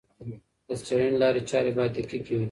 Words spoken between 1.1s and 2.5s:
لارې چارې باید دقیقې وي.